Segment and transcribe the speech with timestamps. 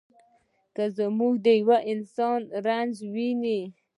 [0.75, 0.85] که
[1.17, 3.59] موږ د یوه انسان رنځ ووینو.